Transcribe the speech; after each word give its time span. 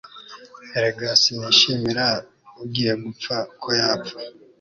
Erega 0.77 1.09
sinishimira 1.21 2.05
ugiye 2.63 2.93
gupfa 3.03 3.35
ko 3.61 3.69
yapfa 3.79 4.17